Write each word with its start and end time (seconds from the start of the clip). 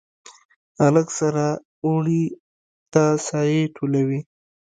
هلک 0.81 1.07
سره 1.19 1.45
اوړي 1.85 2.23
ته 2.93 3.03
سایې 3.27 3.61
ټولوي 3.75 4.19